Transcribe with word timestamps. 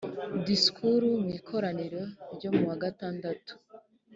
disikuru 0.45 1.07
mu 1.23 1.29
ikoraniro 1.39 2.01
ryo 2.33 2.49
mu 2.55 2.63
wa 2.69 2.77
gatandatu 2.83 3.53